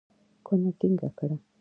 [0.45, 1.35] کونه ټينګه کړه.